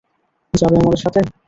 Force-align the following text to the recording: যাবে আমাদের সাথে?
যাবে 0.53 0.75
আমাদের 0.77 1.01
সাথে? 1.03 1.19